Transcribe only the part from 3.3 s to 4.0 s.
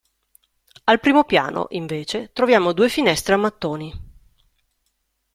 a mattoni.